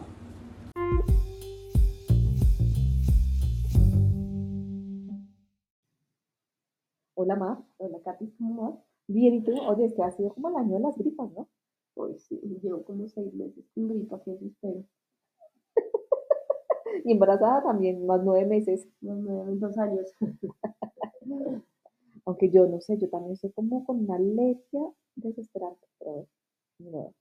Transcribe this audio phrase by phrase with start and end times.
[7.16, 7.62] Hola, Ma.
[7.76, 8.32] Hola, Katy.
[8.38, 8.80] ¿Cómo vas?
[9.08, 9.60] Bien, ¿y tú?
[9.60, 11.50] Oye, es que ha sido como el año de las gripas, ¿no?
[11.94, 14.86] Pues sí, llevo como seis meses con gripa, que eso espero.
[17.06, 18.88] y embarazada también, más nueve meses.
[19.02, 20.12] Más nueve, dos años.
[22.26, 24.82] Aunque yo no sé, yo también estoy como con una alergia
[25.16, 26.28] desesperante, pero
[26.80, 27.14] no.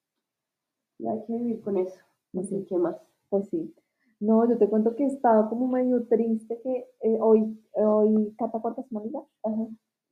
[0.99, 1.99] Y hay que vivir con eso.
[2.39, 2.97] Así que más.
[3.29, 3.75] Pues sí.
[4.21, 8.61] No, yo te cuento que he estado como medio triste que eh, hoy, hoy Cata
[8.61, 9.21] Cuartas, mi amiga,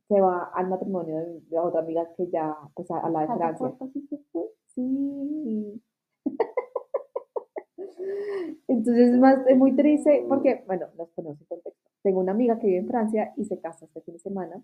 [0.09, 1.17] se va al matrimonio
[1.49, 3.69] de, otra amiga que ya, pues a, la de ¿Cata Francia.
[3.69, 4.51] Cuartas sí se fue?
[4.75, 5.81] Sí.
[8.81, 11.91] Entonces es más, es muy triste porque, bueno, nos conoce contexto.
[12.03, 14.63] Tengo una amiga que vive en Francia y se casa este fin de semana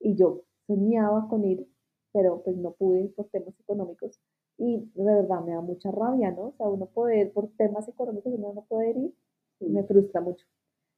[0.00, 1.68] y yo soñaba con ir,
[2.10, 4.18] pero pues no pude por temas económicos
[4.56, 6.46] y de verdad me da mucha rabia, ¿no?
[6.46, 9.14] O sea, uno poder, por temas económicos, uno no poder ir,
[9.60, 10.46] me frustra mucho.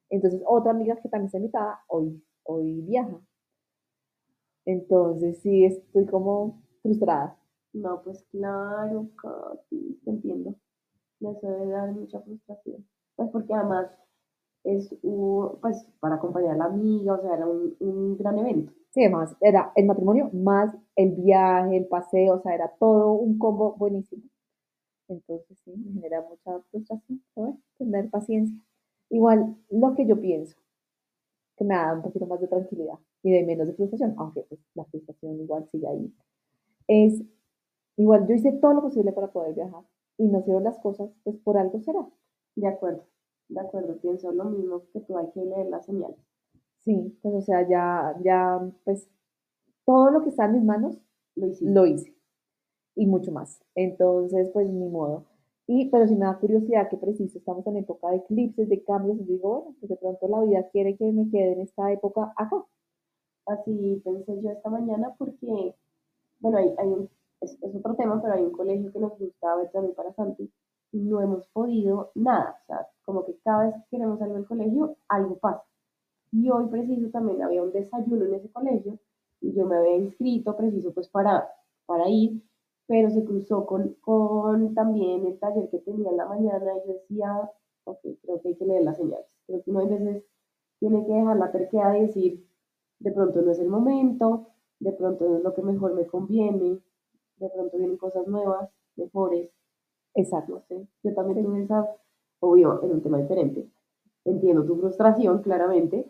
[0.09, 3.21] Entonces, otra amiga que también está invitada, hoy, hoy viaja.
[4.65, 7.37] Entonces, sí, estoy como frustrada.
[7.73, 10.55] No, pues claro, Katy, te entiendo.
[11.21, 12.87] Eso debe dar mucha frustración.
[13.17, 13.91] Pues porque además
[14.65, 14.95] es
[15.61, 18.73] pues para acompañar a la amiga, o sea, era un, un gran evento.
[18.91, 23.39] Sí, además, era el matrimonio más el viaje, el paseo, o sea, era todo un
[23.39, 24.23] combo buenísimo.
[25.09, 28.57] Entonces, sí, me genera mucha frustración, bueno, tener paciencia.
[29.11, 30.57] Igual, lo que yo pienso,
[31.57, 34.61] que me da un poquito más de tranquilidad y de menos de frustración, aunque pues,
[34.75, 36.15] la frustración igual sigue ahí,
[36.87, 37.23] es,
[37.97, 39.83] igual, yo hice todo lo posible para poder viajar
[40.21, 42.07] y no se las cosas, pues por algo será.
[42.55, 43.07] De acuerdo,
[43.49, 46.19] de acuerdo, pienso lo mismo que tú, hay que leer las señales.
[46.81, 49.09] Sí, pues o sea, ya, ya, pues
[49.87, 51.01] todo lo que está en mis manos
[51.37, 51.73] Lo hiciste.
[51.73, 52.15] lo hice
[52.97, 53.63] y mucho más.
[53.75, 55.25] Entonces, pues ni modo.
[55.67, 59.19] Y, pero si me da curiosidad que preciso, estamos en época de eclipses, de cambios,
[59.21, 62.35] y digo, bueno, pues de pronto la vida quiere que me quede en esta época
[62.37, 62.63] acá.
[63.47, 65.75] Así pensé yo esta mañana porque,
[66.41, 67.09] bueno, hay, hay un,
[67.41, 70.51] es, otro tema, pero hay un colegio que nos gusta también para Santi
[70.93, 72.59] y no hemos podido nada.
[72.63, 75.65] O sea, como que cada vez que queremos salir del colegio, algo pasa.
[76.33, 78.99] Y hoy preciso también había un desayuno en ese colegio
[79.41, 81.49] y yo me había inscrito preciso pues para,
[81.87, 82.43] para ir,
[82.87, 86.95] pero se cruzó con, con también el taller que tenía en la mañana y yo
[86.95, 87.51] decía,
[87.85, 89.27] ok, creo que hay que leer las señales.
[89.47, 90.25] Creo que uno a veces
[90.79, 92.47] tiene que dejar la terquedad de decir,
[93.01, 96.81] de pronto no es el momento, de pronto no es lo que mejor me conviene,
[97.41, 99.51] de pronto vienen cosas nuevas, mejores,
[100.15, 100.55] Exacto.
[100.55, 100.87] no sé.
[101.03, 101.89] Yo también tuve esa,
[102.41, 103.67] obvio, en un tema diferente.
[104.25, 106.07] Entiendo tu frustración, claramente,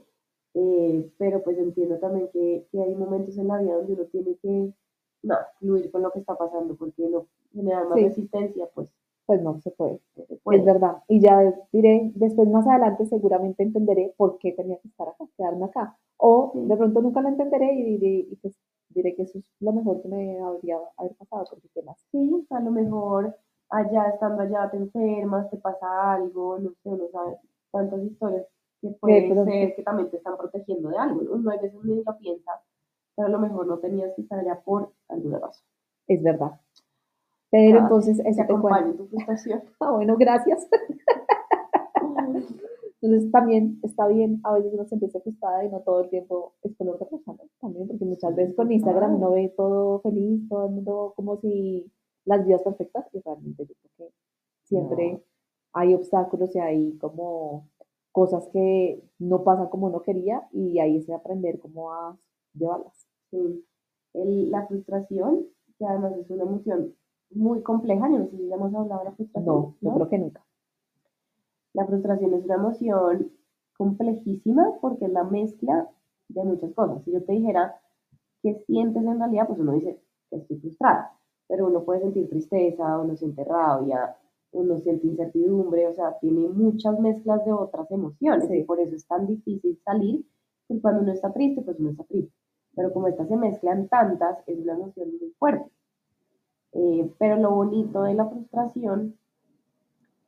[0.54, 4.36] eh, pero pues entiendo también que, que hay momentos en la vida donde uno tiene
[4.42, 4.72] que,
[5.22, 8.04] no, fluir con lo que está pasando, porque no generar más Sí.
[8.04, 8.88] resistencia, pues
[9.26, 10.00] Pues no se puede.
[10.16, 10.58] no se puede.
[10.58, 11.02] Es verdad.
[11.08, 15.66] Y ya diré, después más adelante seguramente entenderé por qué tenía que estar acá, quedarme
[15.66, 15.96] acá.
[16.16, 16.66] O Sí.
[16.66, 18.54] de pronto nunca lo entenderé y diré, y pues
[18.90, 21.98] diré que eso es lo mejor que me habría haber pasado, porque qué más.
[22.12, 23.36] Sí, a lo mejor
[23.70, 27.38] allá, estando allá, te enfermas, te pasa algo, no sé, uno sabe
[27.72, 28.46] tantas historias
[28.80, 31.32] que puede pronto- ser que también te están protegiendo de algo, ¿no?
[31.32, 32.52] Uno a veces ni lo piensa,
[33.14, 35.64] pero a lo mejor no tenías que estar allá por alguna razón.
[36.08, 36.60] Es verdad.
[37.50, 39.62] Pero Ah, entonces, eso te en tu frustración.
[39.80, 40.68] Ah, bueno, gracias.
[43.02, 46.52] Entonces también está bien, a veces uno se empieza frustrada y no todo el tiempo
[46.62, 47.44] es color de rosa, ¿no?
[47.60, 51.90] También, porque muchas veces con Instagram uno ve todo feliz, todo el mundo como si
[52.26, 54.14] las vidas perfectas, y realmente yo creo que
[54.64, 55.20] siempre No.
[55.72, 57.68] hay obstáculos y hay como
[58.12, 62.18] cosas que no pasan como uno quería y ahí es de aprender cómo a
[62.54, 63.06] llevarlas.
[63.30, 63.64] Sí.
[64.12, 65.46] El- la frustración,
[65.78, 66.94] que además es una emoción
[67.32, 69.54] muy compleja, no sé si ya hemos hablado de la frustración.
[69.54, 70.44] No, yo creo que nunca.
[71.72, 73.30] La frustración es una emoción
[73.76, 75.88] complejísima porque es la mezcla
[76.28, 77.02] de muchas cosas.
[77.04, 77.74] Si yo te dijera
[78.42, 80.00] qué sientes en realidad, pues uno dice,
[80.30, 81.12] estoy frustrada,
[81.48, 84.16] pero uno puede sentir tristeza, uno siente rabia,
[84.52, 88.58] uno siente incertidumbre, o sea, tiene muchas mezclas de otras emociones Sí.
[88.58, 90.24] y por eso es tan difícil salir,
[90.66, 92.32] porque cuando uno está triste, pues uno está triste.
[92.74, 95.70] Pero como estas se mezclan tantas, es una emoción muy fuerte.
[96.72, 99.16] Eh, pero lo bonito de la frustración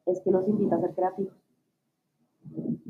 [0.06, 1.34] es que nos invita a ser creativos.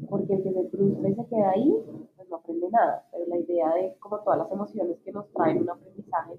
[0.08, 1.74] Porque el que se frustra y se queda ahí,
[2.16, 3.06] pues no aprende nada.
[3.12, 6.34] Pero la idea de, como todas las emociones que nos traen un aprendizaje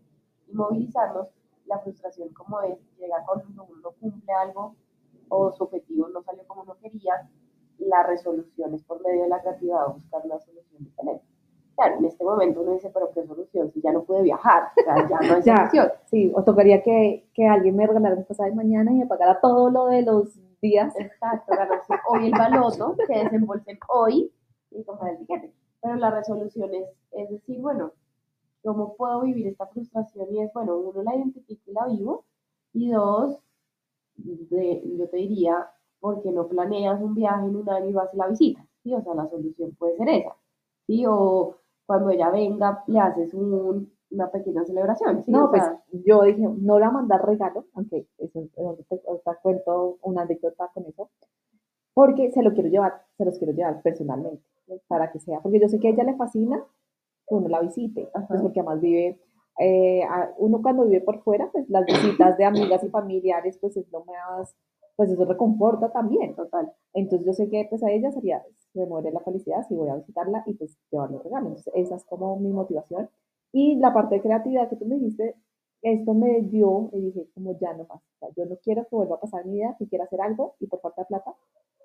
[0.48, 1.28] y movilizarnos,
[1.66, 4.76] la frustración como es, llega cuando uno cumple algo
[5.30, 7.30] o su objetivo no salió como no quería,
[7.80, 11.24] la resolución es por medio de la creatividad buscar una solución diferente.
[11.76, 13.72] Claro, en este momento uno dice, pero ¿qué solución?
[13.72, 15.58] Si ya no puede viajar, o sea, ya no hay Ya.
[15.58, 15.92] solución.
[16.06, 19.70] Sí, o tocaría que, que alguien me regalara un pasaje mañana y me pagara todo
[19.72, 20.96] lo de los días.
[21.00, 24.34] Exacto, ganarse hoy el baloto, que desembolsen hoy
[24.72, 25.54] y comprar el tiquete.
[25.82, 27.94] Pero la resolución es, es decir, bueno,
[28.64, 30.28] ¿cómo puedo vivir esta frustración?
[30.34, 32.26] Y es, bueno, uno la identifico y la vivo.
[32.74, 33.40] Y dos,
[34.16, 35.70] de- yo te diría,
[36.02, 38.66] ¿por qué no planeas un viaje en un año y vas y la visitas?
[38.84, 38.94] ¿Sí?
[38.96, 40.36] O sea, la solución puede ser esa.
[40.88, 41.06] ¿Sí?
[41.08, 45.24] O cuando ella venga, le haces un- una pequeña celebración.
[45.24, 45.32] ¿sí?
[45.32, 48.40] No, O pues sea, yo dije, no le voy a mandar regalo, aunque eso,
[48.90, 51.10] te, ahorita cuento una anécdota con eso,
[51.94, 54.44] porque se lo quiero llevar, se los quiero llevar personalmente,
[54.88, 56.64] para que sea, porque yo sé que a ella le fascina
[57.28, 59.20] que uno la visite, pues porque además vive,
[59.60, 63.78] eh, a- uno cuando vive por fuera, pues las visitas de amigas y familiares, pues
[63.78, 64.56] es lo más,
[64.96, 66.36] pues eso reconforta también.
[66.36, 66.72] total.
[66.94, 68.44] Entonces yo sé que pues a ella sería,
[68.74, 71.48] se muere la felicidad si voy a visitarla y pues llevarle regalos.
[71.50, 73.10] Entonces esa es como mi motivación.
[73.54, 75.36] Y la parte de creatividad que tú me dijiste,
[75.82, 78.02] esto me dio y dije como ya no más.
[78.02, 80.56] O sea, yo no quiero que vuelva a pasar mi vida, si quiero hacer algo
[80.60, 81.36] y por falta de plata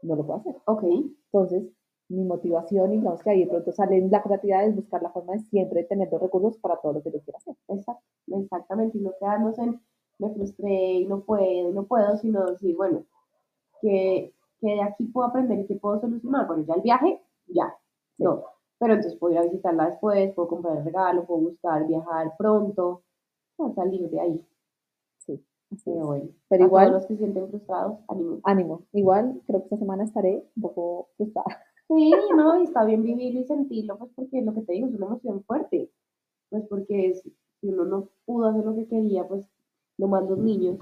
[0.02, 0.56] no lo puedo hacer.
[0.66, 0.84] Ok,
[1.32, 1.64] Entonces
[2.08, 5.34] mi motivación y digamos que ahí de pronto sale la creatividad es buscar la forma
[5.34, 7.54] de siempre tener los recursos para todo lo que yo quiera hacer.
[7.68, 9.80] Exacto, exactamente, y no quedarnos en
[10.18, 13.04] me frustré y no puedo, y no puedo, sino decir, bueno,
[13.80, 16.46] que, que de aquí puedo aprender y que puedo solucionar.
[16.46, 17.74] Bueno, ya el viaje, ya,
[18.18, 18.44] no,
[18.78, 23.02] pero entonces puedo ir a visitarla después, puedo comprar el regalo, puedo buscar viajar pronto,
[23.74, 24.46] salir de ahí.
[25.18, 26.06] Sí, así Pero es.
[26.06, 28.40] bueno, Pero a igual, todos los que se sienten frustrados, ánimo.
[28.44, 28.82] ánimo.
[28.92, 31.62] Igual creo que esta semana estaré un poco frustrada.
[31.88, 34.94] Sí, no, y está bien vivirlo y sentirlo, pues porque lo que te digo es
[34.94, 35.90] una emoción fuerte,
[36.50, 37.22] pues porque es-
[37.60, 39.48] si uno no pudo hacer lo que quería, pues
[39.96, 40.76] lo más los niños.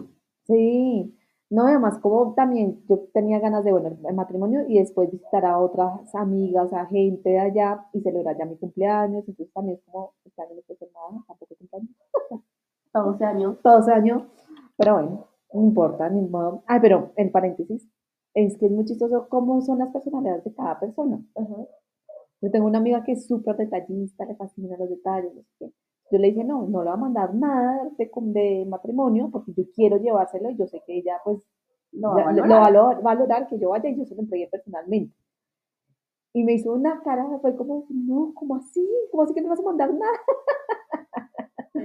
[0.47, 1.17] Sí,
[1.49, 5.59] no, además como también yo tenía ganas de, bueno, el matrimonio y después visitar a
[5.59, 10.15] otras amigas, a gente de allá y celebrar ya mi cumpleaños, entonces también es como,
[10.25, 11.91] este año no puedo hacer nada, tampoco cumpleaños,
[12.87, 13.59] Hasta 12 años.
[13.63, 14.27] todo ese año,
[14.77, 16.63] pero bueno, no importa, ni modo.
[16.67, 17.89] Ay, pero en paréntesis,
[18.35, 21.21] es que es muy chistoso cómo son las personalidades de cada persona.
[22.43, 25.73] Yo tengo una amiga que es súper detallista, le fascinan los detalles, no sé qué.
[26.11, 29.65] Yo le dije, no, no le voy a mandar nada de, de matrimonio porque yo
[29.75, 31.39] quiero llevárselo y yo sé que ella pues
[31.93, 32.51] Lo va a lo- lo valorar.
[32.51, 35.15] va a valo- valorar que yo vaya y yo se lo entregué personalmente.
[36.33, 38.87] Y me hizo una cara, fue como, no, ¿cómo así?
[39.11, 40.13] ¿Cómo así que no vas a mandar nada?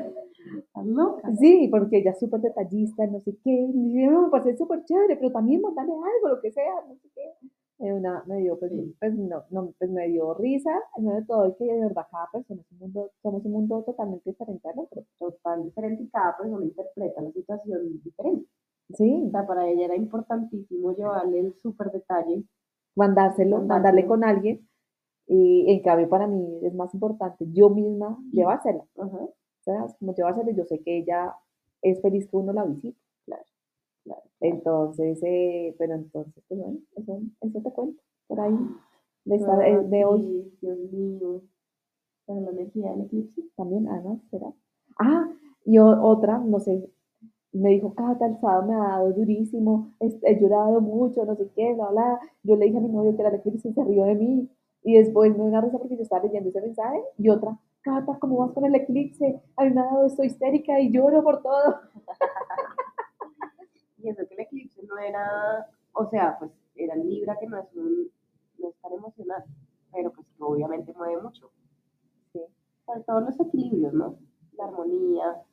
[0.58, 1.36] Estás loca.
[1.36, 3.52] Sí, porque ella es súper detallista, no sé qué.
[3.52, 3.70] Y
[4.08, 7.48] me parece súper chévere, pero también mandarle algo, lo que sea, no sé qué.
[7.82, 8.96] Una, me dio, pues, Sí.
[9.00, 12.06] pues, no, no, pues me dio risa, en medio de todo, y que de verdad
[12.12, 15.04] cada persona es un mundo, somos un mundo totalmente diferente al otro.
[15.20, 18.48] Total diferente y cada persona interpreta la situación diferente.
[18.94, 22.44] Sí, O sea, para ella era importantísimo llevarle el súper detalle.
[22.96, 24.08] mandárselo, mandarle Mandárselo.
[24.10, 24.68] con alguien.
[25.28, 28.84] Y en cambio para mí es más importante yo misma llevársela.
[28.98, 29.20] Ajá.
[29.62, 29.96] ¿sabes?
[30.00, 31.36] Como llevársela, yo sé que ella
[31.82, 32.98] es feliz que uno la visite.
[34.04, 34.22] Claro.
[34.40, 38.58] Entonces, eh, pero entonces, pues bueno, eso, eso te cuento por ahí
[39.26, 41.42] de, esta- Ah, eh, de hoy sí, Dios mío.
[42.28, 43.44] Pero la energía del eclipse.
[43.58, 44.22] también, ah, ¿no?
[44.32, 44.48] ¿Será?
[45.00, 45.30] Ah,
[45.66, 46.90] y o- otra, no sé,
[47.54, 51.74] me dijo, Cata, el sábado me ha dado durísimo, he llorado mucho, no sé qué,
[51.76, 52.20] bla, bla.
[52.44, 54.50] Yo le dije a mi novio que era el eclipse y se rió de mí.
[54.84, 58.18] Y después me dio una risa porque yo estaba leyendo ese mensaje y otra, Cata,
[58.20, 59.42] ¿cómo vas con el eclipse?
[59.58, 61.76] A mí me ha dado esto histérica y lloro por todo.
[64.04, 67.74] Y eso que el eclipse no era, o sea, pues era Libra que no es
[67.76, 68.12] un,
[68.60, 69.44] no es tan emocional,
[69.92, 71.52] pero pues obviamente mueve mucho.
[72.34, 72.42] Sí.
[72.86, 74.18] Sobre todo los equilibrios, ¿no?
[74.58, 75.44] La armonía,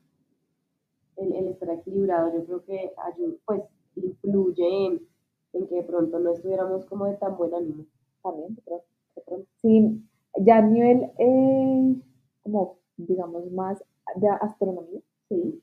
[1.17, 3.62] el, el estar equilibrado, yo creo que ayuda, pues
[3.97, 5.07] influye en,
[5.52, 7.85] en que de pronto no estuviéramos como de tan buen ánimo.
[8.23, 8.87] también, de pronto,
[9.17, 9.49] de pronto.
[9.57, 10.02] Sí,
[10.40, 11.97] ya a nivel, eh,
[12.43, 13.83] como, digamos, más
[14.17, 15.62] de astronomía, Sí,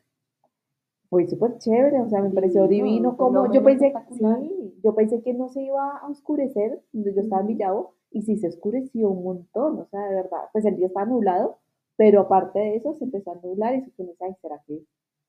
[1.15, 4.93] fue súper chévere, o sea, me pareció Divino, divino un como, yo pensé, sí, yo
[4.95, 7.47] pensé que no se iba a oscurecer, yo estaba en.
[7.47, 11.05] Villavo, y sí se oscureció un montón, o sea, de verdad, pues el día estaba
[11.05, 11.57] nublado,
[11.95, 14.81] pero aparte de eso se empezó a nublar y se pensó, ay, ¿será que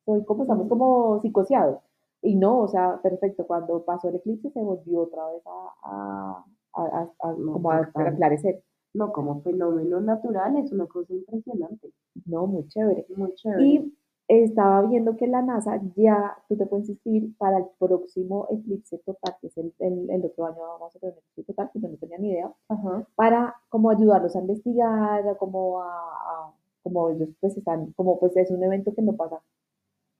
[0.04, 1.78] soy como, estamos como psicoseados?
[2.22, 6.44] Y no, o sea, perfecto, cuando pasó el eclipse se volvió otra vez a, a,
[6.74, 8.62] a, a- No, como a, aclarecer,
[8.94, 11.90] no, como fenómeno natural es una cosa impresionante,
[12.24, 13.06] no, muy chévere.
[13.16, 13.64] muy chévere.
[13.64, 13.92] Y
[14.28, 19.36] estaba viendo que la NASA ya, tú te puedes inscribir para el próximo eclipse total,
[19.40, 21.88] que es el, el, el otro año vamos a tener un eclipse total, que yo
[21.88, 23.06] no tenía ni idea, Ajá.
[23.14, 26.52] para como ayudarlos a investigar, como a, a-
[26.82, 29.40] como ellos pues están, como pues es un evento que no pasa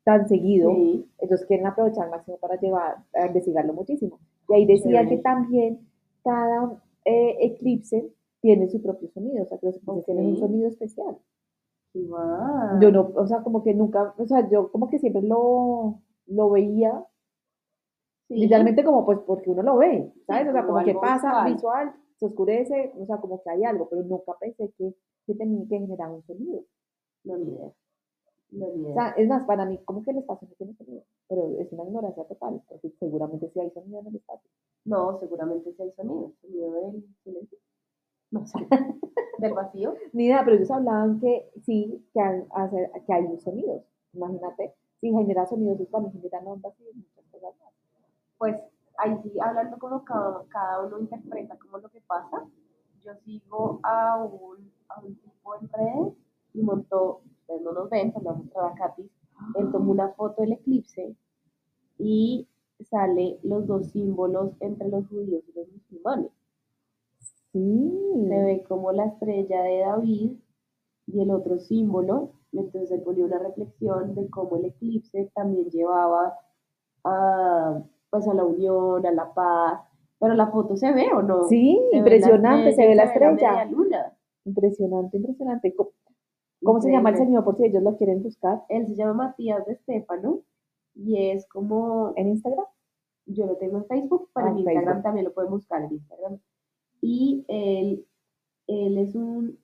[0.04, 1.08] tan seguido, Sí.
[1.18, 4.18] ellos quieren aprovechar al máximo para llevar, a investigarlo muchísimo.
[4.48, 5.80] Y ahí decía que también
[6.22, 8.08] cada eh, eclipse
[8.40, 11.16] tiene su propio sonido, o sea, que los eclipses tienen un sonido especial.
[12.80, 16.50] Yo no, o sea, como que nunca, o sea, yo como que siempre lo, lo
[16.50, 17.04] veía,
[18.28, 18.34] Sí.
[18.40, 20.48] literalmente como pues porque uno lo ve, ¿sabes?
[20.48, 21.52] o sea, como como que pasa visual.
[21.54, 24.94] visual, se oscurece, o sea, como que hay algo, pero nunca pensé que,
[25.26, 26.64] que tenía que generar un sonido.
[27.24, 27.72] No, ni idea.
[28.50, 31.04] No, ni O sea, es más, para mí, como que el espacio no tiene sonido,
[31.28, 34.50] pero es una ignorancia total, porque seguramente sí hay sonido en el espacio.
[34.84, 36.32] No, seguramente sí hay sonido.
[36.40, 37.58] Sonido del silencio.
[38.36, 38.58] No sé.
[39.38, 39.94] Del vacío.
[40.12, 43.82] Ni idea, pero ellos hablaban que sí, que, hacer, que hay sonidos.
[44.12, 47.72] Imagínate, si genera sonidos, es también generan ondas y muchas cosas más.
[48.38, 48.56] Pues
[48.98, 52.44] ahí sí, hablando como cada, cada uno interpreta como lo que pasa.
[53.04, 56.14] Yo sigo a un, a un tipo en redes
[56.54, 59.10] y montó, ustedes no nos ven, pero lo voy a mostrar a Katy.
[59.56, 61.14] Él tomó una foto del eclipse
[61.98, 62.48] y
[62.90, 66.30] sale los dos símbolos entre los judíos y los musulmanes.
[67.56, 68.26] Sí.
[68.28, 70.32] se ve como la estrella de David
[71.06, 72.32] y el otro símbolo.
[72.52, 76.38] Entonces se ponía una reflexión de cómo el eclipse también llevaba
[77.04, 79.80] a, pues a la unión, a la paz.
[80.18, 81.44] Pero la foto se ve o no?
[81.44, 84.16] Sí, Se impresionante, se ve la estrella, luna.
[84.44, 85.74] Impresionante, impresionante.
[85.74, 85.90] ¿Cómo,
[86.62, 89.66] cómo se llama el señor por si ellos lo quieren buscar Él se llama Matías
[89.66, 90.40] de Estefano
[90.94, 92.64] y es como en Instagram?
[93.28, 95.02] yo lo tengo en Facebook, pero Ah, en Instagram Facebook.
[95.02, 96.38] también lo pueden buscar en Instagram.
[97.00, 98.06] Y él,
[98.68, 99.58] él es un,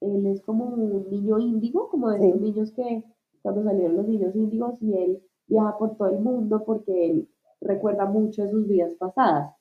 [0.00, 2.26] él es como un niño índigo, como de Sí.
[2.28, 3.04] esos niños que
[3.42, 7.28] cuando salieron los niños índigos y él viaja por todo el mundo porque él
[7.60, 9.54] recuerda mucho de sus vidas pasadas.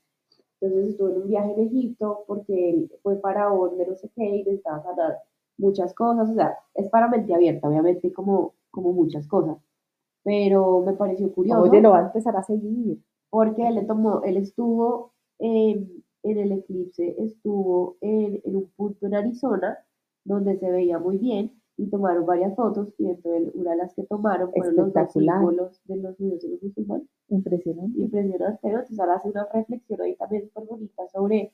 [0.62, 4.24] Entonces estuvo en un viaje en Egipto porque él fue faraón de no sé qué
[4.26, 5.20] y necesitaba sanar
[5.58, 6.30] muchas cosas.
[6.30, 9.58] O sea, es para mente abierta, obviamente, como, como muchas cosas.
[10.24, 13.00] Pero me pareció curioso Oye, lo va a empezar a seguir.
[13.30, 19.06] porque él le tomó, él estuvo en, en el eclipse, estuvo en, en un punto
[19.08, 19.78] en Arizona
[20.26, 24.04] donde se veía muy bien y tomaron varias fotos y entonces una de las que
[24.04, 27.08] tomaron fueron los dos símbolos de los judíos y los musulmanes.
[27.30, 28.00] Impresionante.
[28.00, 28.80] Impresionante, ¿no?
[28.80, 31.52] Entonces ahora hace una reflexión ahí también súper bonita sobre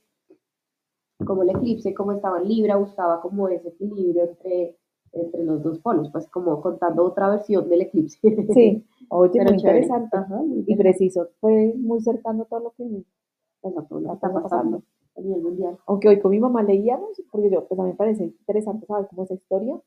[1.26, 4.78] cómo el eclipse, cómo estaba en Libra, buscaba como ese equilibrio entre,
[5.14, 8.20] entre los dos polos, pues como contando otra versión del eclipse.
[8.54, 10.18] Sí, oye, Pero muy interesante.
[10.18, 13.04] Ajá, muy Y preciso, fue muy cercano todo lo que
[13.62, 14.82] Que está pasando.
[15.18, 15.78] a nivel mundial.
[15.86, 19.08] Aunque hoy con mi mamá leíamos, porque yo, pues a mí me parece interesante saber
[19.10, 19.80] cómo es esa historia,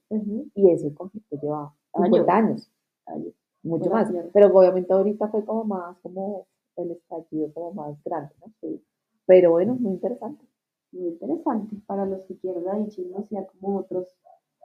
[0.55, 2.71] y eso el conflicto lleva 50 años,
[3.07, 3.35] Años.
[3.62, 4.11] mucho más.
[4.33, 8.52] Pero obviamente ahorita fue como más, como el estallido como más grande, ¿no?
[8.61, 8.83] Sí.
[9.26, 10.45] Pero bueno, muy interesante.
[10.93, 14.07] Muy interesante para los que quieran ahí chismosear como otros,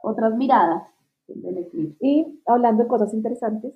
[0.02, 0.82] otras miradas
[1.26, 1.96] del eclipse.
[2.06, 3.74] Y hablando de cosas interesantes,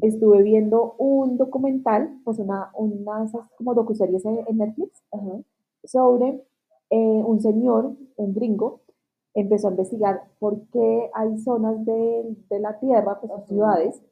[0.00, 5.40] estuve viendo un documental, pues una, una como docuseries en Netflix, Ajá.
[5.84, 6.44] sobre
[6.90, 8.80] eh, un señor, un gringo,
[9.34, 13.46] empezó a investigar por qué hay zonas de, de la Tierra, pues Ajá.
[13.46, 14.02] ciudades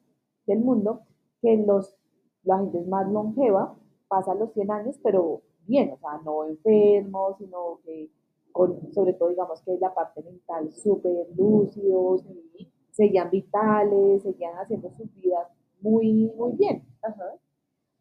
[0.45, 1.01] del mundo,
[1.41, 1.95] que los,
[2.43, 3.75] la gente es más longeva,
[4.07, 8.09] pasa los 100 años, pero bien, o sea, no enfermos, sino que
[8.51, 12.23] con, sobre todo, digamos que la parte mental súper lúcidos,
[12.91, 15.47] seguían vitales, seguían haciendo sus vidas
[15.83, 16.83] muy, muy bien.
[17.03, 17.25] Ajá.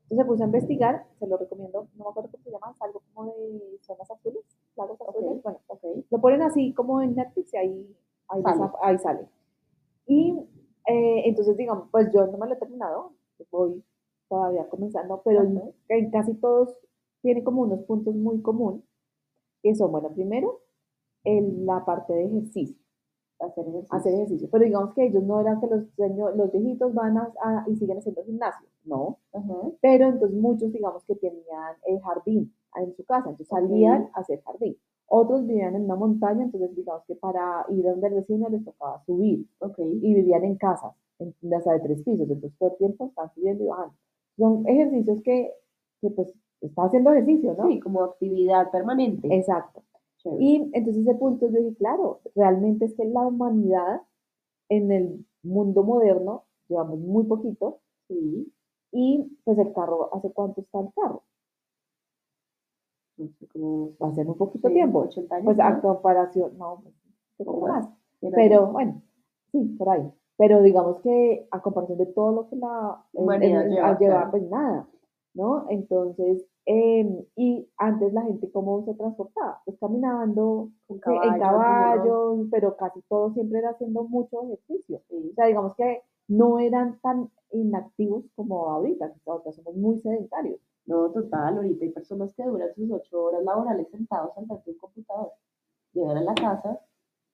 [0.04, 2.82] Entonces se puso a investigar, se lo recomiendo, no me acuerdo cómo se llama, es
[2.82, 4.42] algo como de zonas azules,
[4.76, 5.84] lagos azules, bueno, ok.
[6.10, 7.96] lo ponen así como en Netflix y ahí,
[8.28, 8.60] ahí, Sale.
[8.60, 9.28] desa- ahí sale.
[10.06, 10.38] Y
[10.86, 13.12] eh, entonces, digamos, pues yo no me lo he terminado,
[13.50, 13.82] voy
[14.28, 16.76] todavía comenzando, pero en, en casi todos
[17.22, 18.82] tiene como unos puntos muy comunes,
[19.62, 20.60] que son, bueno, primero,
[21.24, 22.76] el- la parte de ejercicio
[23.42, 23.96] Hacer ejercicio.
[23.98, 24.48] hacer ejercicio.
[24.50, 25.82] Pero digamos que ellos no eran que los,
[26.36, 29.18] los viejitos van a, a- y siguen haciendo gimnasio, no.
[29.80, 34.42] Pero entonces muchos, digamos que tenían el jardín en su casa, entonces salían a hacer
[34.42, 34.76] jardín.
[35.06, 39.02] Otros vivían en una montaña, entonces digamos que para ir donde el vecino les tocaba
[39.04, 39.78] subir Ok.
[39.78, 43.64] y vivían en casas, en hasta de tres pisos, entonces todo el tiempo están subiendo
[43.64, 43.94] y bajando.
[44.38, 45.52] Son ejercicios que,
[46.00, 46.32] que pues
[46.62, 47.68] está haciendo ejercicio, ¿no?
[47.68, 49.28] Sí, como actividad permanente.
[49.36, 49.82] Exacto.
[50.38, 54.02] Y entonces ese punto yo dije, claro, realmente es que la humanidad
[54.68, 58.52] en el mundo moderno llevamos muy poquito Sí.
[58.92, 61.22] y pues el carro, ¿hace cuánto está el carro?
[63.16, 65.00] No sé, como Va a ser un poquito sí, tiempo.
[65.00, 65.44] 80 años.
[65.44, 65.64] Pues ¿no?
[65.64, 66.74] a comparación, no,
[67.38, 67.88] un poco Más.
[68.20, 69.02] Pero bueno,
[69.50, 70.12] sí, por ahí.
[70.36, 74.30] Pero digamos que a comparación de todo lo que la Humanidad lleva, ha llevado, claro.
[74.30, 74.88] pues nada,
[75.34, 75.66] ¿no?
[75.68, 79.60] Entonces, em, y antes la gente, ¿cómo se transportaba?
[79.64, 81.40] Pues caminando, en caballo, burro.
[81.40, 85.00] caballo, pero casi todo siempre era haciendo mucho ejercicio.
[85.08, 85.30] Sí.
[85.30, 90.60] O sea, digamos que no eran tan inactivos como ahorita, que ahorita somos muy sedentarios.
[90.86, 95.32] No, total, ahorita hay personas que duran sus ocho horas laborales sentados de un computador.
[95.92, 96.80] Llegan a la casa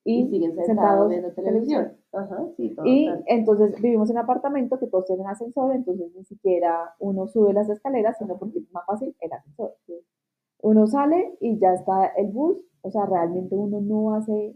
[0.03, 1.83] y, Y siguen sentados, sentados viendo televisión.
[1.83, 1.97] televisión.
[2.13, 2.85] Ajá, sí, todo.
[2.85, 3.23] Y tal.
[3.27, 7.69] entonces vivimos en un apartamento que todos tienen ascensor, entonces ni siquiera uno sube las
[7.69, 9.75] escaleras, sino porque es más fácil el ascensor.
[10.61, 14.55] Uno sale y ya está el bus, o sea, realmente uno no hace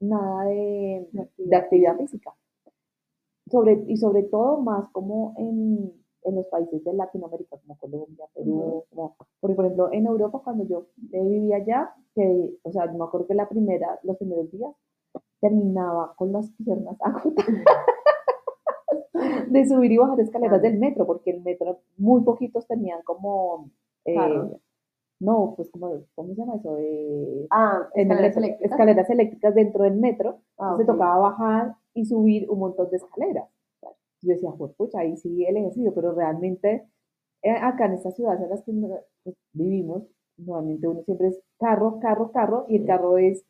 [0.00, 2.32] nada de, de actividad física.
[3.50, 5.92] Sobre, y sobre todo más como en,
[6.24, 10.64] en los países de Latinoamérica, como Colombia, Perú, como, porque por ejemplo en Europa cuando
[10.66, 14.50] yo eh, vivía allá, que, o sea, yo me acuerdo que la primera, los primeros
[14.50, 14.72] días
[15.40, 17.46] terminaba con las piernas agotadas
[19.48, 23.70] de subir y bajar escaleras del metro, porque el metro, muy poquitos tenían como,
[24.04, 24.16] eh,
[25.20, 26.76] no, pues como, ¿cómo se llama eso?
[26.78, 28.70] Eh, Ah, el escaleras eléctricas.
[28.72, 30.94] escaleras eléctricas dentro del metro, Ah, entonces ok.
[30.94, 33.48] tocaba bajar y subir un montón de escaleras.
[34.22, 36.86] Yo decía, pues pucha, ahí sí el ejercicio, pero realmente
[37.42, 38.72] eh, acá en estas ciudades en las que
[39.24, 40.04] pues, vivimos,
[40.36, 43.44] normalmente uno siempre es carro, carro, carro, y el carro es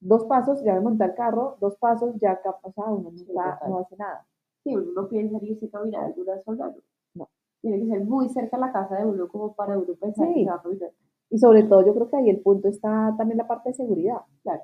[0.00, 3.26] dos pasos, ya me monté al carro, dos pasos, ya acá, o sea, uno Sí,
[3.26, 3.58] total.
[3.68, 4.26] no hace nada.
[4.64, 6.74] Sí, uno no piensa irse a caminar alguna zona, ¿no?
[7.14, 7.28] No.
[7.62, 10.34] Tiene que ser muy cerca a la casa de uno como para uno pensar que
[10.34, 10.44] Sí.
[10.44, 10.92] se va a caminar.
[11.30, 14.18] Y sobre todo yo creo que ahí el punto está también la parte de seguridad,
[14.42, 14.62] Claro.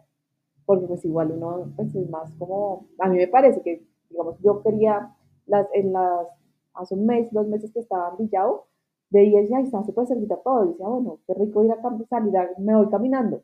[0.66, 4.62] porque pues igual uno pues es más como, a mí me parece que, digamos, yo
[4.62, 5.14] quería,
[5.46, 6.26] las, en las,
[6.74, 8.66] hace un mes, dos meses que estaba en Villao,
[9.10, 11.80] veía y decía, ay, está súper cerquita todo, y decía, bueno, qué rico ir a
[12.08, 13.42] salir, me voy caminando,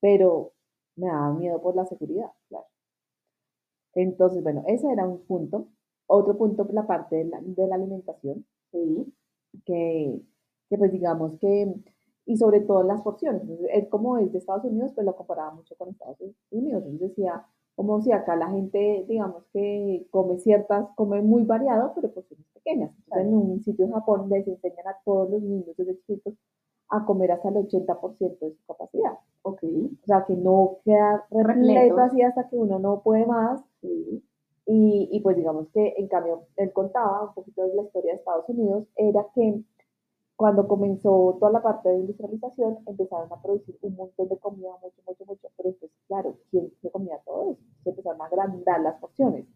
[0.00, 0.52] pero
[0.96, 2.66] me daba miedo por la seguridad, claro.
[3.94, 5.68] Entonces, bueno, ese era un punto.
[6.06, 9.12] Otro punto, la parte de la, de la alimentación, Sí.
[9.64, 10.20] que,
[10.68, 11.74] que pues digamos que,
[12.26, 15.52] y sobre todo las porciones, entonces, él como es de Estados Unidos, pues lo comparaba
[15.54, 16.18] mucho con Estados
[16.50, 17.46] Unidos, entonces decía,
[17.78, 22.90] como si acá la gente, digamos que come ciertas, come muy variado, pero porciones pequeñas.
[23.04, 26.34] Entonces, en un sitio en Japón les enseñan a todos los niños desde chiquitos
[26.88, 29.12] a comer hasta el 80% de su capacidad.
[29.42, 29.62] Ok.
[29.62, 31.98] O sea, que no queda repleto Repleto.
[32.00, 33.60] así hasta que uno no puede más.
[33.80, 34.24] Sí.
[34.66, 38.18] Y, y pues digamos que en cambio él contaba un poquito de la historia de
[38.18, 39.62] Estados Unidos, era que
[40.38, 45.02] cuando comenzó toda la parte de industrialización empezaron a producir un montón de comida, mucho,
[45.04, 47.60] mucho, mucho, pero pues claro, ¿quién se comía todo eso?
[47.82, 49.46] Se empezaron a agrandar las porciones.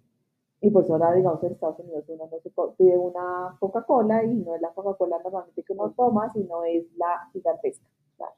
[0.61, 4.35] Y por eso ahora, digamos, en Estados Unidos uno no se pide una Coca-Cola y
[4.35, 7.87] no es la Coca-Cola normalmente que uno toma, sino es la gigantesca.
[8.17, 8.35] claro.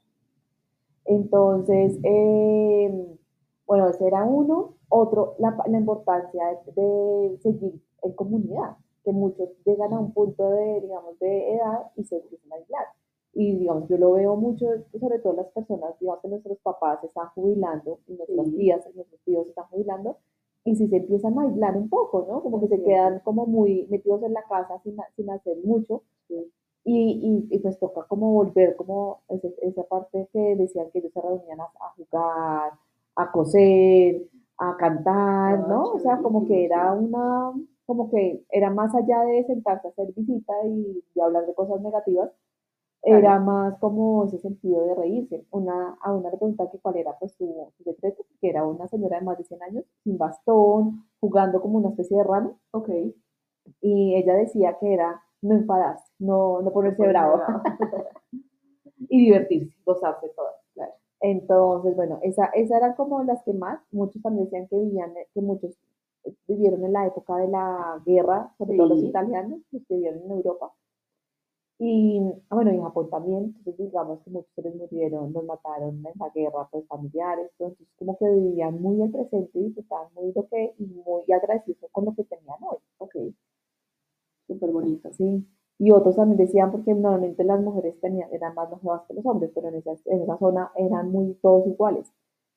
[1.06, 3.18] Entonces, eh,
[3.66, 4.74] bueno, ese era uno.
[4.90, 6.44] Otro, la, la importancia
[6.76, 11.90] de, de seguir en comunidad, que muchos llegan a un punto de, digamos, de edad
[11.96, 12.86] y se empiezan a aislar.
[13.34, 14.66] Y, digamos, yo lo veo mucho,
[15.00, 18.56] sobre todo las personas, digamos, que nuestros papás se están jubilando y nuestras Sí.
[18.56, 20.16] tías, nuestros tíos se están jubilando,
[20.64, 22.42] y si se empiezan a aislar un poco, ¿no?
[22.42, 22.84] Como que se Sí.
[22.84, 26.02] quedan como muy metidos en la casa sin, sin hacer mucho.
[26.28, 26.50] Sí.
[26.84, 31.12] Y, y, y pues toca como volver como ese- esa parte que decían que ellos
[31.12, 32.72] se reunían a, a jugar,
[33.16, 35.92] a coser, a cantar, Ah, ¿no?
[35.94, 37.52] O sea, como que era una,
[37.86, 41.80] como que era más allá de sentarse a hacer visita y de hablar de cosas
[41.80, 42.30] negativas,
[43.02, 43.18] Claro.
[43.18, 45.46] era más como ese sentido de reírse.
[45.50, 48.88] Una, a una le preguntaban que cuál era pues su, su secreto, que era una
[48.88, 52.88] señora de más de 100 años, sin bastón, jugando como una especie de rana, Ok.
[53.80, 57.62] y ella decía que era no enfadarse, no, no ponerse Ponerse bravo bravo.
[59.08, 60.48] y divertirse, gozarse todo.
[60.74, 60.92] Claro.
[61.20, 65.40] Entonces, bueno, esa, esa eran como las que más, muchos también decían que vivían, que
[65.40, 65.76] muchos
[66.48, 69.06] vivieron en la época de la guerra, sobre todo los Sí.
[69.08, 70.72] italianos, los que vivieron en Europa.
[71.78, 76.04] Y ah, bueno, en Japón también, entonces digamos que muchos se les murieron, los mataron
[76.06, 80.32] en la guerra, pues familiares, entonces como que vivían muy el presente y disfrutaban muy
[80.32, 82.78] lo que, y muy agradecidos con lo que tenían hoy.
[82.98, 83.14] Ok.
[84.46, 85.12] Súper bonito.
[85.12, 85.46] Sí.
[85.78, 89.50] Y otros también decían, porque normalmente las mujeres tenían, eran más longevas que los hombres,
[89.54, 92.12] pero en esa, en esa zona eran muy todos iguales.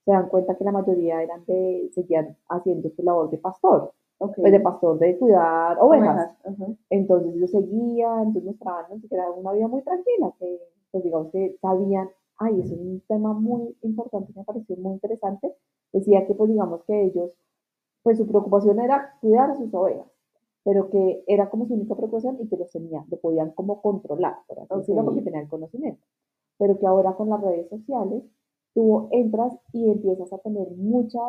[0.08, 4.36] Se dan cuenta que la mayoría eran de, seguían haciendo su labor de pastor, Ok.
[4.38, 6.34] pues de pastor de cuidar ovejas.
[6.46, 6.65] Ajá.
[6.89, 11.58] Entonces yo seguía, entonces mostraban que era una vida muy tranquila, que pues digamos que
[11.62, 15.54] sabían, ay, es un tema muy importante, me pareció muy interesante.
[15.91, 17.32] Decía que pues digamos que ellos,
[18.02, 20.08] pues su preocupación era cuidar a sus ovejas,
[20.63, 24.38] pero que era como su única preocupación y que los tenían, lo podían como controlar,
[24.48, 25.08] por así decirlo, Ok.
[25.08, 26.02] porque tenían conocimiento.
[26.58, 28.24] Pero que ahora con las redes sociales,
[28.78, 31.20] tú entras y empiezas a tener mucha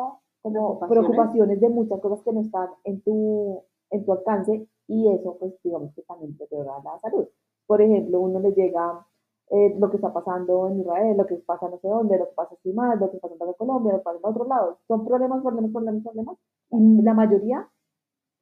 [0.43, 0.89] como Preocupaciones.
[0.89, 5.53] preocupaciones de muchas cosas que no están en tu, en tu alcance y eso pues
[5.63, 7.27] digamos que también deteriora la salud.
[7.65, 9.03] Por ejemplo, uno le llega
[9.49, 12.35] eh, lo que está pasando en Israel, lo que pasa no sé dónde, lo que
[12.35, 14.77] pasa aquí más, lo que pasa en Colombia, lo que pasa en otros lados.
[14.87, 16.37] Son problemas, problemas, problemas, problemas.
[16.71, 17.67] Y la mayoría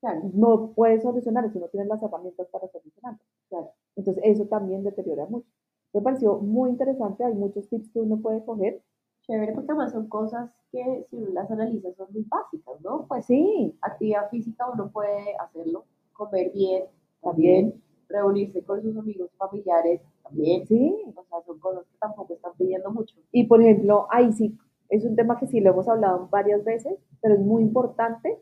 [0.02, 3.20] Claro, no puedes solucionar si no tienes las herramientas para solucionarlo.
[3.50, 3.72] claro.
[3.96, 5.48] Entonces, eso también deteriora mucho.
[5.94, 8.84] Me pareció muy interesante, hay muchos tips que uno puede coger.
[9.28, 13.06] Chévere, porque además son cosas que si uno las analiza son muy básicas, ¿no?
[13.08, 16.86] Pues Sí, actividad física uno puede hacerlo, comer bien,
[17.22, 20.66] también, reunirse con sus amigos, familiares, también.
[20.68, 20.96] sí.
[21.16, 23.16] O sea, son cosas que tampoco están pidiendo mucho.
[23.32, 24.58] Y por ejemplo, ahí sí,
[24.90, 28.40] es un tema que sí lo hemos hablado varias veces, pero es muy importante.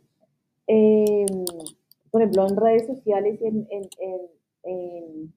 [0.68, 1.26] eh,
[2.12, 4.30] por ejemplo, en redes sociales y en, en- en-
[4.64, 5.34] en-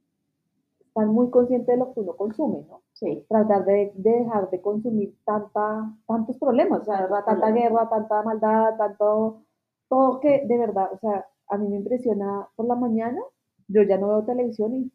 [0.80, 2.82] estar muy consciente de lo que uno consume, ¿no?
[2.98, 8.22] Sí, Tratar de, de dejar de consumir tanta, tantos problemas, o sea, tanta guerra, tanta
[8.22, 9.42] maldad, tanto,
[9.88, 13.20] todo que de verdad, o sea, a mí me impresiona por la mañana,
[13.68, 14.92] yo ya no veo televisión y,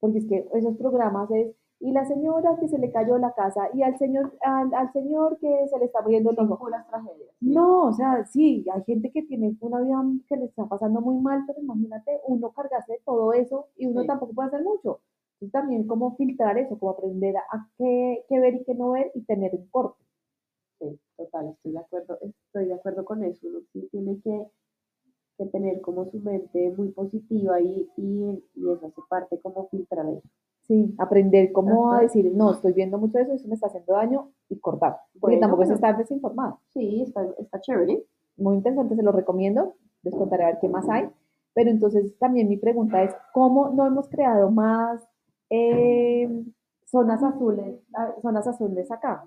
[0.00, 3.68] porque es que esos programas es, y la señora que se le cayó la casa,
[3.74, 7.28] y al señor, al, al señor que se le está muriendo el puras tragedias.
[7.40, 7.46] sí.
[7.52, 11.16] No, o sea, sí, hay gente que tiene una vida que le está pasando muy
[11.18, 14.06] mal, pero imagínate uno cargarse de todo eso y uno Sí.
[14.06, 15.00] tampoco puede hacer mucho.
[15.44, 19.10] Entonces también como filtrar eso, como aprender a qué, qué ver y qué no ver
[19.14, 20.02] y tener un corte.
[20.78, 23.46] Sí, total, estoy de acuerdo, estoy de acuerdo con eso.
[23.46, 24.46] Uno sí tiene que,
[25.38, 30.06] que tener como su mente muy positiva y, y, y eso hace parte como filtrar
[30.08, 30.28] eso.
[30.62, 32.02] Sí, aprender cómo Ajá.
[32.02, 34.96] decir, no, estoy viendo mucho eso, eso me está haciendo daño y cortar.
[35.20, 36.60] Porque Bueno, tampoco es estar desinformado.
[36.68, 38.02] Sí, está, está chévere.
[38.38, 39.74] Muy interesante, se lo recomiendo.
[40.02, 41.10] Les contaré a ver qué más hay.
[41.52, 45.06] Pero entonces también mi pregunta es, ¿cómo no hemos creado más
[45.50, 46.44] eh,
[46.86, 49.26] zonas azules, ah, zonas azules acá?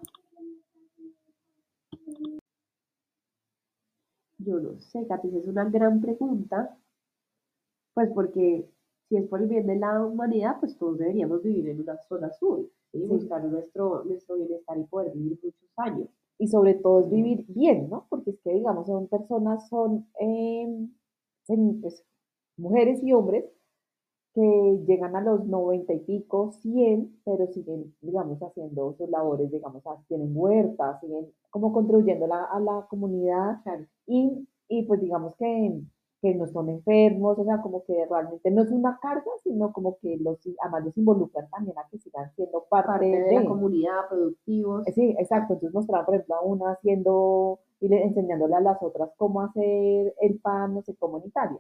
[4.40, 6.78] Yo no sé, esa es una gran pregunta,
[7.94, 8.70] pues porque
[9.10, 12.28] si es por el bien de la humanidad, pues todos deberíamos vivir en una zona
[12.28, 13.00] azul, ¿sí?
[13.02, 13.08] Sí.
[13.08, 16.08] buscar nuestro, nuestro bienestar y poder vivir muchos años.
[16.40, 18.06] y sobre todo es vivir bien, ¿no?
[18.10, 20.88] Porque es que, digamos, son personas, son eh,
[21.48, 22.04] pues,
[22.58, 23.46] mujeres y hombres
[24.38, 29.84] que llegan a los 90 y pico, 100, pero siguen, digamos, haciendo sus labores, digamos,
[29.88, 33.62] ah, tienen huertas, siguen como contribuyendo a la, a la comunidad
[34.06, 35.82] y, y pues digamos que,
[36.22, 39.98] que no son enfermos, o sea, como que realmente no es una carga, sino como
[40.00, 43.46] que los, además los involucran también a que sigan siendo parte, parte de la de.
[43.46, 44.88] comunidad, productivos.
[44.96, 45.54] Sí, exacto.
[45.54, 50.14] Entonces mostraban, por ejemplo, a una haciendo y le- enseñándole a las otras cómo hacer
[50.22, 51.60] el pan, no sé cómo en Italia.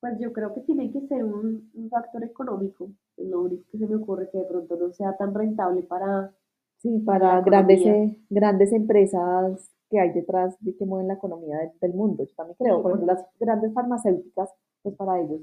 [0.00, 3.78] Pues yo creo que tiene que ser un, un factor económico, es lo único que
[3.78, 6.34] se me ocurre que de pronto no sea tan rentable para,
[6.78, 7.94] Sí, para la grandes, economía.
[8.04, 12.24] eh, grandes empresas que hay detrás de que mueven la economía del, del mundo.
[12.24, 14.50] Yo también creo, Sí, por ejemplo, las grandes farmacéuticas,
[14.82, 15.40] pues para ellos,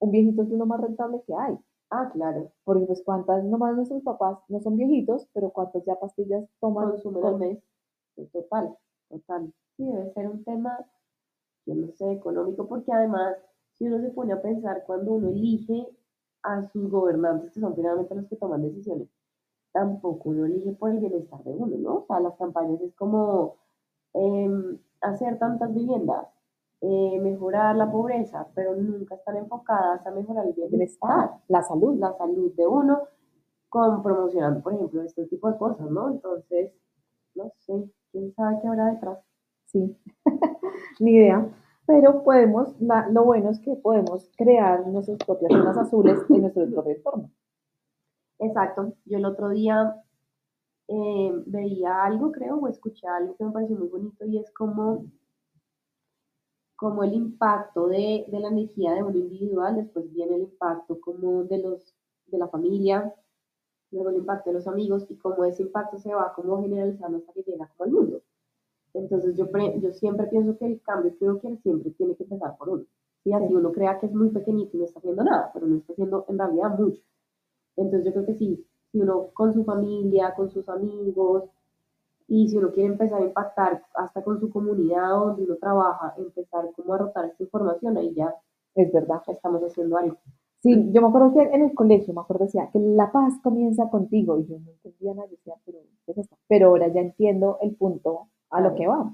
[0.00, 1.56] un viejito es lo más rentable que hay.
[1.90, 6.44] ah, claro, Porque pues cuántas, nomás nuestros papás no son viejitos, pero cuántas ya pastillas
[6.60, 6.90] toman.
[6.90, 7.58] consumen al con- mes,
[8.32, 8.76] total,
[9.08, 9.52] total.
[9.76, 10.76] Sí, debe ser un tema,
[11.66, 13.36] yo no sé, económico, porque además,
[13.82, 15.88] si uno se pone a pensar cuando uno elige
[16.44, 19.08] a sus gobernantes, que son finalmente los que toman decisiones,
[19.72, 21.94] tampoco uno elige por el bienestar de uno, ¿no?
[21.96, 23.56] O sea, las campañas es como
[24.14, 26.28] em, hacer tantas viviendas,
[26.80, 31.98] eh, mejorar la pobreza, pero nunca están enfocadas a mejorar el bienestar, bienestar, la salud.
[31.98, 33.00] la salud de uno,
[33.68, 36.08] con promocionando, por ejemplo, este tipo de cosas, ¿no?
[36.08, 36.70] Entonces,
[37.34, 39.18] no sé, quién sabe qué habrá detrás.
[39.66, 39.96] Sí,
[41.00, 41.50] ni idea.
[41.86, 46.94] Pero podemos, lo bueno es que podemos crear nuestras propias zonas azules en nuestro propio
[46.94, 47.30] entorno.
[48.38, 48.94] Exacto.
[49.04, 49.96] Yo el otro día
[50.88, 55.06] eh, veía algo, creo, o escuché algo que me pareció muy bonito y es como,
[56.76, 61.44] como el impacto de, de la energía de uno individual, después viene el impacto como
[61.44, 61.94] de los
[62.26, 63.14] de la familia,
[63.90, 67.32] luego el impacto de los amigos y cómo ese impacto se va como generalizando hasta
[67.32, 68.22] que llega como al mundo.
[68.94, 72.24] Entonces yo, pre- yo siempre pienso que el cambio que uno quiere siempre tiene que
[72.24, 72.84] empezar por uno.
[73.24, 73.54] Y así Sí.
[73.54, 76.24] uno crea que es muy pequeñito y no está haciendo nada, pero no está haciendo
[76.28, 77.02] en realidad mucho.
[77.76, 81.44] Entonces yo creo que sí, si uno con su familia, con sus amigos,
[82.28, 86.70] y si uno quiere empezar a impactar hasta con su comunidad donde uno trabaja, empezar
[86.74, 88.34] como a rotar esta información, ahí ya
[88.74, 89.20] Es verdad.
[89.28, 90.16] estamos haciendo algo.
[90.60, 93.90] Sí, yo me acuerdo que en el colegio, me acuerdo decía que la paz comienza
[93.90, 94.38] contigo.
[94.38, 96.36] Y yo no entendía nada, decía, pero ¿qué es esto?
[96.48, 99.12] Pero ahora ya entiendo el punto a lo que va.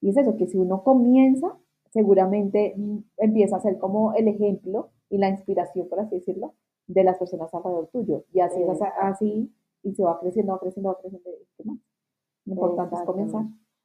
[0.00, 1.56] Y es eso, que si uno comienza,
[1.90, 2.74] seguramente
[3.18, 6.54] empieza a ser como el ejemplo y la inspiración, por así decirlo,
[6.86, 8.24] de las personas alrededor tuyo.
[8.32, 11.30] Y así es así, y se va creciendo, va creciendo, va creciendo.
[11.30, 11.78] y ¿qué más?
[12.44, 13.42] Lo importante es comenzar.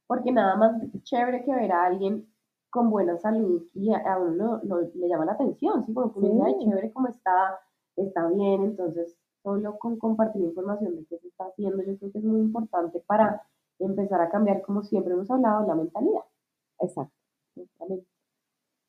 [0.08, 2.28] Porque nada más chévere que ver a alguien
[2.70, 5.92] con buena salud y a, uno lo- lo- le llama la atención, ¿sí?
[5.94, 6.56] Porque uno Sí.
[6.66, 7.60] chévere cómo está,
[7.96, 12.18] está bien, entonces solo con compartir información de qué se está haciendo, yo creo que
[12.20, 13.42] es muy importante para
[13.86, 16.22] empezar a cambiar, como siempre hemos hablado, la mentalidad.
[16.80, 17.14] Exacto.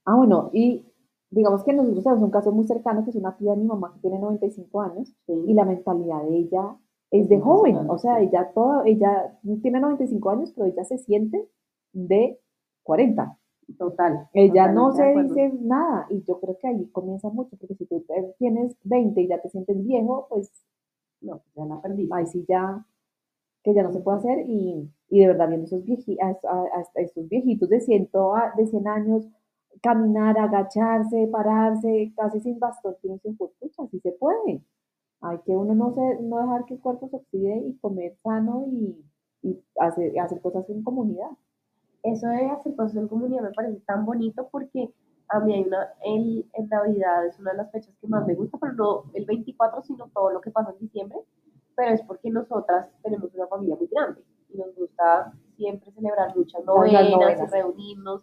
[0.05, 0.85] Ah, bueno, y
[1.31, 3.93] digamos que nosotros tenemos un caso muy cercano, que es una tía de mi mamá
[3.95, 6.77] que tiene 95 años, y la mentalidad de ella
[7.11, 11.49] es de joven, o sea, ella toda, ella tiene 95 años, pero ella se siente
[11.93, 12.41] de
[12.83, 13.39] 40.
[13.79, 14.29] Total.
[14.35, 18.05] Ella no se dice nada, y yo creo que ahí comienza mucho, porque si tú
[18.39, 20.51] tienes 20 y ya te sientes viejo, pues
[21.21, 22.09] No, ya la perdí.
[22.13, 22.85] ahí sí ya,
[23.65, 26.85] que ya no se puede hacer, y, y de verdad viendo esos, vieji- a, a-
[27.29, 29.29] viejitos de, ciento, de 100 años,
[29.83, 34.63] caminar, agacharse, pararse, casi sin bastón, dice, "Pues, pucha, sí se puede.
[35.23, 38.67] Hay que uno no, se, no dejar que el cuerpo se oxide y comer sano
[38.69, 39.05] y,
[39.43, 41.31] y hacer, hacer cosas en comunidad.
[42.03, 44.93] Eso de hacer cosas en comunidad me parece tan bonito porque
[45.29, 48.35] a mí hay una, el, en Navidad es una de las fechas que más me
[48.35, 51.19] gusta, pero no el 24, sino todo lo que pasa en diciembre,
[51.77, 56.65] pero es porque nosotras tenemos una familia muy grande y nos gusta siempre celebrar muchas
[56.65, 57.49] novenas, novenas.
[57.49, 58.23] y reunirnos.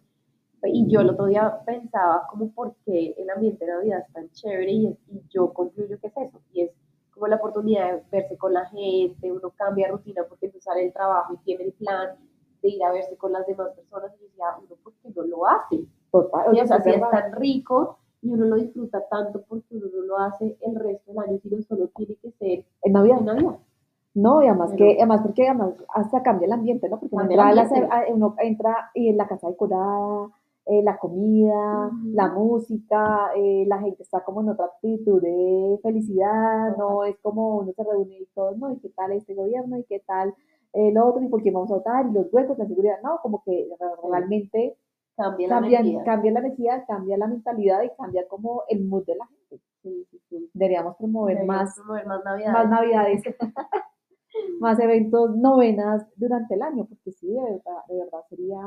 [0.63, 4.29] Y yo el otro día pensaba como por qué el ambiente de Navidad es tan
[4.31, 6.71] chévere y, y yo concluyo que es eso, y es
[7.11, 10.93] como la oportunidad de verse con la gente, uno cambia rutina porque entonces sale del
[10.93, 12.15] trabajo y tiene el plan
[12.61, 15.47] de ir a verse con las demás personas y decía, uno por qué no lo
[15.47, 19.87] hace, Total, o sea, si es tan rico y uno lo disfruta tanto porque uno
[19.95, 23.19] no lo hace el resto del año, sino solo tiene que ser En Navidad.
[23.19, 23.55] en Navidad.
[24.15, 26.99] No, y además Pero- que, además porque además hasta cambia el ambiente, ¿no?
[26.99, 30.29] Porque uno entra, la uno entra en la casa decorada,
[30.65, 36.75] eh, la comida, la música, eh, la gente está como en otra actitud de felicidad,
[36.77, 39.83] no es como uno se reúne y todos, no, y qué tal este gobierno, y
[39.83, 40.33] qué tal
[40.73, 43.41] el otro, y por qué vamos a votar, y los huecos, la seguridad, no, como
[43.43, 44.75] que re- realmente
[45.19, 46.03] Cambia la cambia, energía.
[46.05, 49.59] cambia la energía, cambia la mentalidad y cambia como el mood de la gente.
[49.83, 50.49] Sí, sí, sí.
[50.53, 52.53] Deberíamos promover Deberíamos más promover más Navidades.
[52.53, 53.23] más navidades,
[54.59, 58.59] más eventos, novenas durante el año, porque sí, de verdad, de verdad sería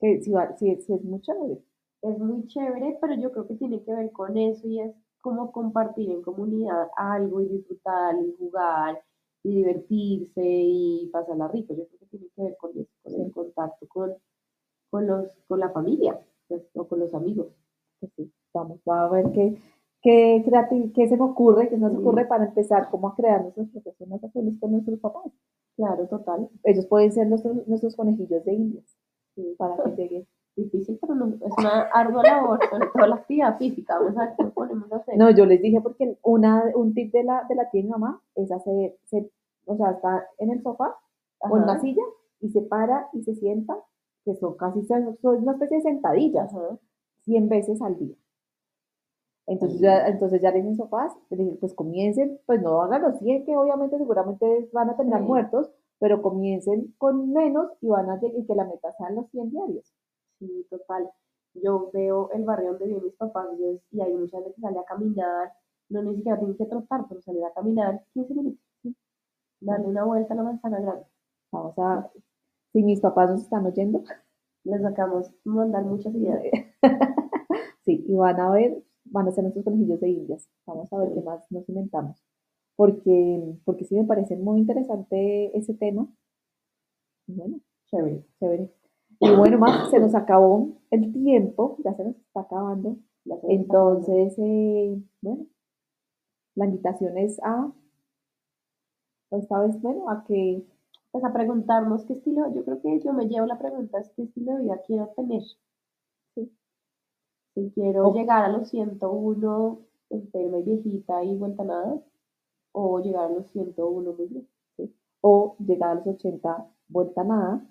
[0.00, 1.62] que sí, va- sí, sí es muy chévere.
[2.02, 5.52] es muy chévere, pero yo creo que tiene que ver con eso y es como
[5.52, 9.00] compartir en comunidad algo y disfrutar y jugar
[9.44, 11.74] y divertirse y pasarla rico.
[11.74, 14.12] Yo creo que tiene que ver con eso, con el contacto con,
[14.92, 17.46] con, los, con la familia pues, o con los amigos.
[17.98, 19.56] Pues sí, vamos, va a ver qué,
[20.02, 20.44] qué,
[20.94, 24.54] qué se me ocurre, qué nos ocurre para empezar como a crear nuestros unos azules
[24.60, 25.32] con nuestros papás.
[25.76, 26.50] Claro, total.
[26.64, 28.84] Ellos pueden ser nuestros, nuestros conejillos de indias
[29.34, 29.54] Sí.
[29.56, 30.26] para que llegue.
[30.54, 33.98] Difícil, pero no, es una ardua labor, sobre todo la actividad física.
[33.98, 35.16] Vamos a ver qué ponemos a hacer.
[35.16, 37.90] No, yo les dije porque una, un tip de la, de la tía de mi
[37.92, 39.30] mamá es hacer, se,
[39.64, 40.94] o sea, está en el sofá
[41.38, 41.72] o en Ajá.
[41.72, 42.02] una silla
[42.40, 43.78] y se para y se sienta,
[44.24, 46.78] que son casi son una especie de sentadillas, Ajá.
[47.24, 48.16] 100 veces al día.
[49.46, 51.12] Entonces ya, entonces ya les dicen sofás,
[51.60, 56.22] pues comiencen, pues no hagan los 100 que obviamente seguramente van a terminar muertos, pero
[56.22, 59.92] comiencen con menos y van a llegar y que la meta sean los 100 diarios.
[60.38, 61.10] Sí, total.
[61.54, 64.84] Yo veo el barrio donde viven mis papás y, hay mucha gente que sale a
[64.84, 65.52] caminar,
[65.90, 68.64] no ni siquiera tienen que trotar, pero salir a caminar 15 minutos.
[68.82, 68.96] ¿sí?
[69.60, 71.04] Darle una vuelta a la manzana grande.
[71.50, 72.10] Vamos a,
[72.72, 74.02] si mis papás nos están oyendo,
[74.64, 76.42] Les sacamos mandar muchas ideas.
[77.84, 80.48] Sí, y van a ver, van a ser nuestros conejillos de indias.
[80.66, 82.22] Vamos a ver qué más nos inventamos.
[82.76, 86.06] Porque, porque sí me parece muy interesante ese tema.
[87.26, 88.70] Bueno, chévere, chévere.
[89.18, 92.98] Y bueno, más, se nos acabó el tiempo, ya se nos está acabando.
[93.48, 95.46] Entonces, eh, bueno,
[96.54, 97.72] la invitación es a,
[99.32, 100.64] esta vez, bueno, a que,
[101.12, 104.22] Pues a preguntarnos qué estilo, yo creo que yo me llevo la pregunta, es qué
[104.24, 105.42] estilo de vida quiero tener.
[106.34, 106.50] Sí.
[107.54, 109.78] Si quiero O- llegar a los 101
[110.10, 112.02] enferma y viejita y vuelta nada,
[112.72, 114.48] o llegar a los 101 muy bien.
[115.22, 117.64] o llegar a los 80, vuelta nada,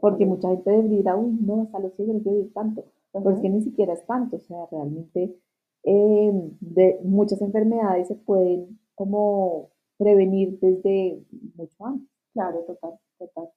[0.00, 2.84] porque mucha gente dirá, uy, no, hasta los 100 yo no quiero vivir tanto.
[3.12, 3.42] Pero es Ajá.
[3.42, 5.36] que ni siquiera es tanto, o sea, realmente
[5.82, 11.22] eh, de muchas enfermedades se pueden como prevenir desde
[11.56, 12.08] mucho antes.
[12.34, 13.50] Claro, total, total.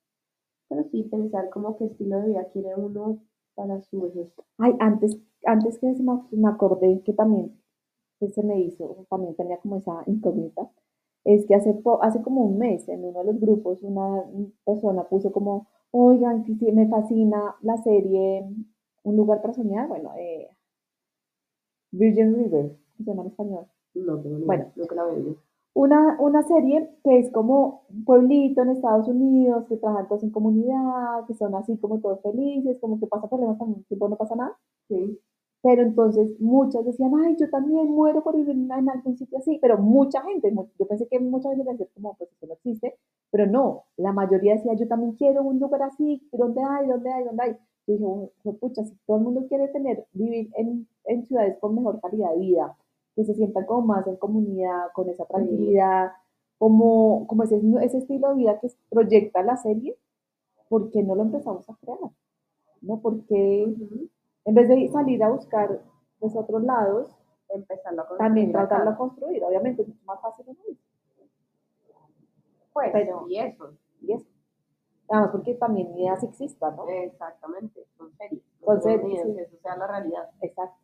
[0.70, 3.20] Pero sí, pensar como qué estilo de vida quiere uno
[3.56, 4.34] para su vejez.
[4.60, 7.60] Ay, antes, antes que se me, me acordé que también
[8.20, 10.70] que se me hizo, también tenía como esa incógnita,
[11.26, 14.24] es que hace, po- hace como un mes en uno de los grupos una
[14.66, 18.46] persona puso como, oigan, que me fascina la serie
[19.04, 20.50] Un lugar para soñar, bueno, eh,
[21.94, 23.68] Virgin River, ¿cómo se llama en español?
[23.96, 24.64] No tengo ni Bueno.
[24.66, 25.38] idea, nunca la veo.
[25.76, 30.30] Una, una serie que es como un pueblito en Estados Unidos, que trabajan todos en
[30.32, 34.36] comunidad, que son así como todos felices, como que pasa problemas también, tiempo no pasa
[34.36, 34.56] nada.
[34.88, 35.20] Sí,
[35.64, 39.78] Pero entonces muchas decían, ay, yo también muero por vivir en, algún sitio así, pero
[39.80, 42.98] mucha gente, yo pensé que mucha gente decía como, pues eso no existe,
[43.32, 47.24] pero no, la mayoría decía, yo también quiero un lugar así, ¿dónde hay, dónde hay,
[47.24, 47.58] dónde hay?
[47.88, 51.58] yo dije, "Bueno, pues, pucha, si todo el mundo quiere tener, vivir en, en ciudades
[51.60, 52.78] con mejor calidad de vida,
[53.16, 56.12] que se sientan como más en comunidad, con esa tranquilidad,
[56.58, 59.98] como, como ese, ese estilo de vida que proyecta la serie,
[60.70, 62.00] ¿por qué no lo empezamos a crear?
[62.82, 63.00] ¿No?
[63.02, 63.64] Porque
[64.46, 65.82] en vez de salir a buscar
[66.22, 67.10] los otros lados,
[67.50, 68.68] Empezarlo a también construir acá.
[68.70, 69.44] tratarlo de construir.
[69.44, 70.78] Obviamente es mucho más fácil en un
[72.74, 74.26] Pues, pero- y eso, y eso.
[75.10, 76.88] Además, porque también ideas existan, ¿no?
[76.88, 78.42] exactamente, son series.
[78.66, 79.36] Son series, sí.
[79.38, 80.30] eso sea la realidad.
[80.42, 80.78] Exacto.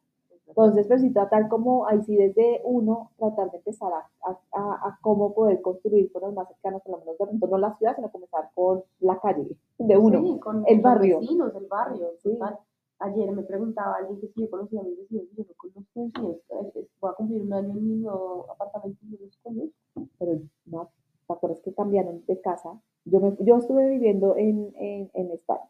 [0.50, 5.34] Entonces, pero sí tratar como, ahí sí desde uno, tratar de empezar a, a, cómo
[5.34, 8.12] poder construir con los más cercanos, por lo menos de pronto no la ciudad, sino
[8.12, 10.22] comenzar con la calle de uno.
[10.22, 11.20] Sí, con el los barrio.
[11.20, 12.08] vecinos, el barrio.
[12.22, 12.32] Sí.
[12.34, 12.58] total.
[13.02, 16.38] Ayer me preguntaba alguien que si yo conocía a mis vecinos, y yo no conozco
[16.52, 16.88] vecinos.
[17.00, 19.74] Voy a cumplir un año en mi nuevo apartamento y no los conozco.
[20.18, 20.90] Pero no,
[21.28, 22.78] ¿te acuerdas que cambiaron de casa?
[23.06, 25.70] Yo, me, yo estuve viviendo en, en, en España.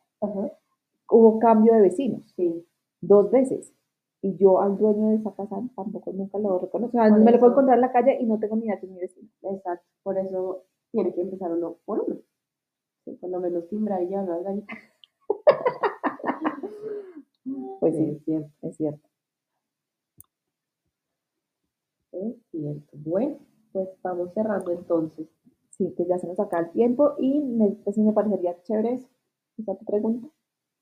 [1.12, 2.24] Hubo cambio de vecinos.
[2.36, 2.66] Sí,
[3.02, 3.74] dos veces.
[4.22, 6.98] Y yo al dueño de esa casa tampoco nunca lo reconozco.
[6.98, 8.80] O sea, Por me lo puedo encontrar en la calle y no tengo ni idea
[8.80, 9.30] que es mi vecino.
[9.44, 9.86] exacto.
[10.04, 12.18] Por eso tiene que empezar uno por uno.
[13.06, 14.78] Sí, por lo menos timbrar y llevar las gallitas.
[17.80, 18.50] Pues sí, es cierto.
[18.62, 19.10] es cierto.
[22.12, 22.98] Es cierto.
[22.98, 23.38] Bueno,
[23.72, 25.28] pues vamos cerrando entonces.
[25.70, 29.08] Sí, que ya se nos acaba el tiempo y me, pues me parecería chévere eso,
[29.58, 30.28] esa tu pregunta.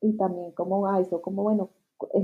[0.01, 1.69] Y también como a eso, como bueno,